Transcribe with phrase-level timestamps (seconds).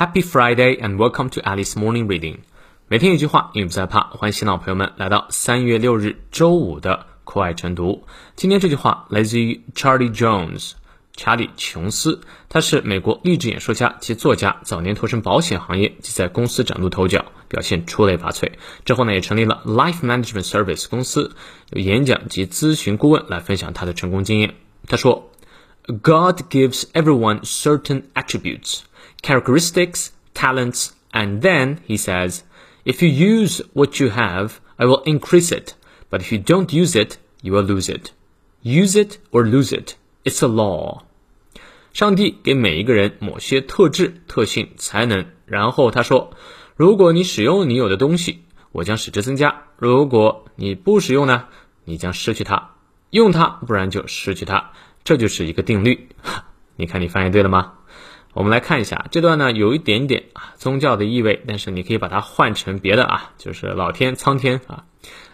[0.00, 2.38] Happy Friday and welcome to Alice Morning Reading。
[2.88, 4.04] 每天一句话，英语不再怕。
[4.04, 8.04] 欢迎新老朋友们来到三月六日周五的课外晨读。
[8.34, 10.72] 今天这句话来自于 Charlie Jones，
[11.14, 12.22] 查理·琼斯。
[12.48, 18.52] 他是美国励志演说家及作家，早年投身保险行业，及在公司崭露头角，表现出类拔萃。
[18.86, 21.36] 之后呢，也成立了 Life Management Service 公司，
[21.68, 24.54] 有演讲及咨询顾问来分享他的成功经验。
[24.86, 25.30] 他说
[25.84, 28.80] ：“God gives everyone certain attributes。”
[29.22, 32.42] Characteristics, talents, and then he says,
[32.84, 35.74] if you use what you have, I will increase it.
[36.10, 38.12] But if you don't use it, you will lose it.
[38.62, 39.94] Use it or lose it.
[40.24, 41.02] It's a law.
[41.92, 46.36] 上帝给每一个人某些特质、特性、才能，然后他说
[46.76, 51.46] ：“如果你使用你有的东西，我将使之增加；如果你不使用呢，
[51.84, 52.70] 你将失去它。
[53.10, 54.70] 用它，不然就失去它。
[55.02, 56.08] 这就是一个定律。
[56.76, 57.72] 你看，你翻译对了吗？”
[58.32, 64.84] 我们来看一下这段呢，有一点点啊宗教的意味，但是你可以把它换成别的啊，就是老天、苍天啊。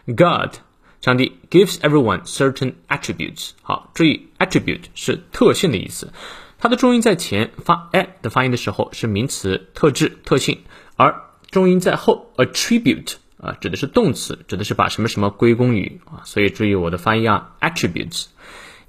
[0.06, 0.55] God，
[1.03, 3.50] 上帝 gives everyone certain attributes。
[3.62, 6.12] 好，注意 attribute 是特性的意思，
[6.58, 10.60] 它的重音在前发 a 的发音的时候是名词特质、特性，
[10.97, 18.27] 而重音在后 attribute 啊指的是动词，指的是把什么什么归功于啊，所以注意我的发音啊，attributes。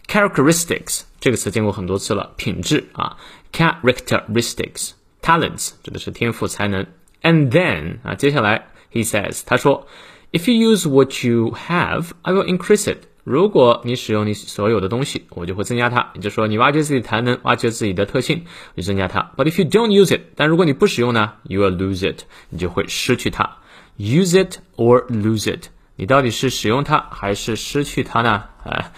[0.07, 3.17] Characteristics 这个词见过很多次了，品质啊。
[3.51, 4.91] characteristics
[5.21, 6.85] talents 指的是天赋才能。
[7.21, 9.87] And then 啊，接下来 he says 他说
[10.31, 12.99] ，If you use what you have, I will increase it。
[13.23, 16.11] 如果你使用你所有的东西，我就会增加它。
[16.15, 19.33] 也就是说，你挖掘自己的才能，挖掘自己的特性，我就增加它。
[19.35, 23.57] But if you don't use it，但如果你不使用呢，you will lose it，你就会失去它。
[23.97, 25.65] Use it or lose it，
[25.97, 28.45] 你到底是使用它还是失去它呢？
[28.63, 28.93] 啊，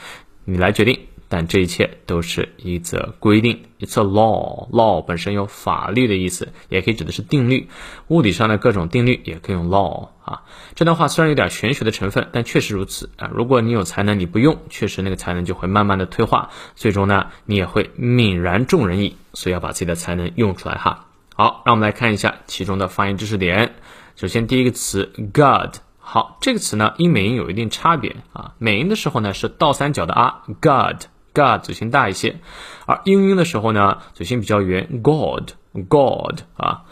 [0.52, 1.00] 你来决定。
[1.31, 4.67] 但这一切都是一则规定，It's a law。
[4.72, 7.69] law 本身有法律的意思，也可以指的是定律。
[8.08, 10.41] 物理上的各种定律也可以用 law 啊。
[10.73, 13.30] 这段话虽然有点玄学的成分，但确实如此啊。
[13.31, 19.16] 如果你有才能，你不用，确实那个才能就会慢慢的退化，最终呢，你也会泯然众人矣。
[19.35, 21.06] 所以要把自己的才能用出来哈。
[21.35, 23.75] 好，让我们来看一下其中的发音知识点。
[24.16, 25.75] 首先第一个词，God。
[26.12, 28.56] 好，这个词呢，英美音有一定差别啊。
[28.58, 31.03] 美音的时候呢，是倒三角的啊，God。
[31.31, 32.40] God 嘴型大一些，
[32.88, 36.86] 而英音的时候呢，嘴型比较圆，God，God 啊。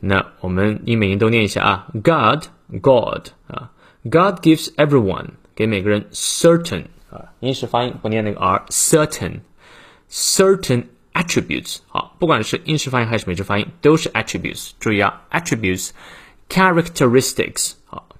[0.00, 3.70] 那我们英美音都念一下啊，God，God 啊
[4.02, 14.72] ，God gives everyone 给每个人 certain 啊，英式发音不念那个 r，certain，certain attributes 好，不管是英式发音还是美式发音都是 attributes。
[14.80, 17.74] 注意啊，attributes，characteristics，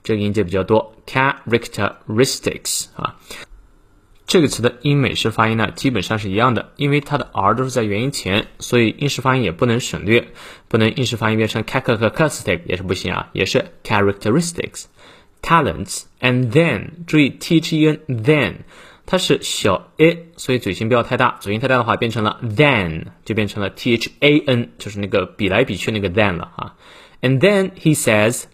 [0.05, 3.17] 这个音节比较多，characteristics 啊。
[4.27, 10.29] 这个词的英美式发音呢，基本上是一样的，因为它的 r 都是在元音前，所以英式发音也不能省略，
[10.67, 14.85] 不能英式发音变成 characteristic 也是不行啊，也是 characteristics、
[15.43, 18.55] talents and then，注意 t h e n then，
[19.05, 26.75] 它是小 a，所以嘴型不要太大，嘴型太大的话变成了 then，就变成了 t h a n，就是那个比来比去那个 then 了啊。
[27.21, 28.45] And then he says,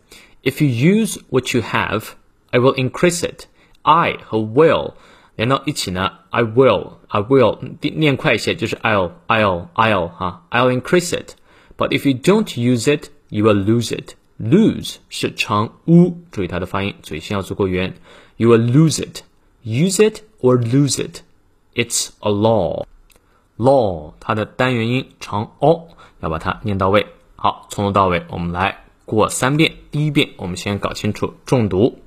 [0.43, 2.09] if you use what you have,
[2.51, 3.45] I will increase it.
[3.81, 4.93] I 和 will
[5.35, 11.33] 连到一起呢，I will, I will 念快一些，就是 I'll, I'll, I'll 哈，I'll increase it.
[11.77, 14.13] But if you don't use it, you will lose it.
[14.39, 17.95] Lose 是长 u，注意它的发音，嘴型要足够圆。
[18.37, 19.21] You will lose it.
[19.63, 21.19] Use it or lose it.
[21.73, 22.85] It's a law.
[23.57, 25.89] Law 它的单元音长 o，
[26.21, 27.07] 要把它念到位。
[27.35, 29.73] 好，从头到尾我们来 过三遍。
[29.91, 31.99] 第一遍我们先搞清楚重读。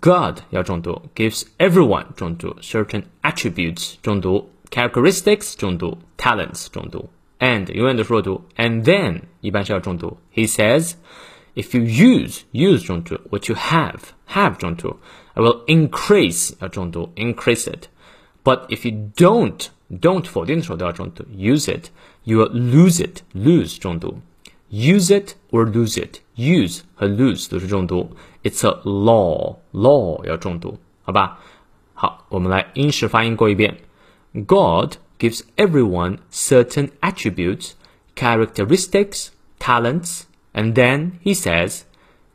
[0.00, 10.16] God 要重读，gives everyone 重读，certain attributes 重读，characteristics 重读，talents 重读，and 永远都是弱读，and then 一般是要重读。
[10.34, 10.94] He says,
[11.54, 14.96] if you use use 重读，what you have have 重读，
[15.34, 21.88] I will increase 要重读，increase it。But if you don't don't 否定的时候都要重读，use it
[22.22, 24.20] you will lose it lose 重读。
[24.70, 26.20] Use it or lose it.
[26.38, 28.10] Use 和 lose 都是重读。
[28.42, 29.56] It's a law.
[29.72, 31.38] Law 要重读，好吧？
[31.94, 33.78] 好，我们来英式发音过一遍。
[34.32, 37.72] God gives everyone certain attributes,
[38.16, 39.28] characteristics,
[39.58, 40.22] talents,
[40.52, 41.82] and then he says,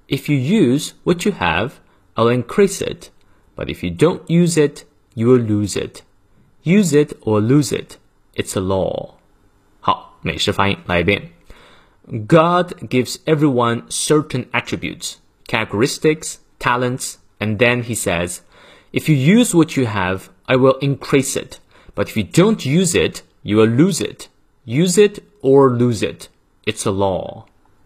[0.07, 1.73] if you use what you have,
[2.15, 3.09] I'll increase it.
[3.55, 6.03] But if you don't use it, you will lose it.
[6.63, 7.97] Use it or lose it.
[8.33, 9.15] It's a law.
[9.81, 11.31] 好，美式发音来一遍。
[12.27, 15.17] God gives everyone certain attributes,
[15.47, 18.39] characteristics, talents, and then he says,
[18.91, 21.59] if you use what you have, I will increase it.
[21.93, 24.27] But if you don't use it, you will lose it.
[24.65, 26.29] Use it or lose it.
[26.65, 27.45] It's a law。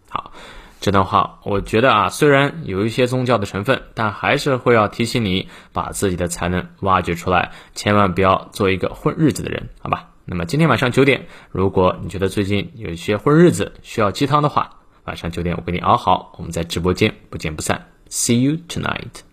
[0.09, 0.31] 好，
[0.79, 10.09] 这段话我觉得啊，虽然有一些宗教的成分，但还是会要提醒你把自己的才能挖掘出来，千万不要做一个混日子的人，好吧？
[10.30, 14.70] 那么今天晚上九点，如果你觉得最近有一些混日子需要鸡汤的话，
[15.04, 17.86] 晚上九点我给你熬好，我们在直播间不见不散。
[18.10, 19.27] See you tonight.